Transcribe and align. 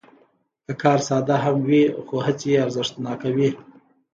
که 0.65 0.73
کار 0.81 0.99
ساده 1.07 1.35
هم 1.43 1.55
وي، 1.67 1.83
خو 2.05 2.15
هڅې 2.25 2.47
یې 2.53 2.57
ارزښتناکوي. 2.65 3.49